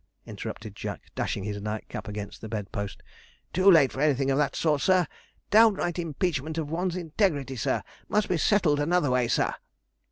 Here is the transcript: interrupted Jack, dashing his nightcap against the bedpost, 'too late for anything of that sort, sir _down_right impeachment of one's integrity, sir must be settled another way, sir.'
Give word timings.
interrupted 0.25 0.75
Jack, 0.75 1.11
dashing 1.13 1.43
his 1.43 1.61
nightcap 1.61 2.07
against 2.07 2.41
the 2.41 2.49
bedpost, 2.49 3.03
'too 3.53 3.69
late 3.69 3.91
for 3.91 4.01
anything 4.01 4.31
of 4.31 4.37
that 4.39 4.55
sort, 4.55 4.81
sir 4.81 5.05
_down_right 5.51 5.99
impeachment 5.99 6.57
of 6.57 6.71
one's 6.71 6.95
integrity, 6.95 7.55
sir 7.55 7.83
must 8.09 8.27
be 8.27 8.35
settled 8.37 8.79
another 8.79 9.11
way, 9.11 9.27
sir.' 9.27 9.53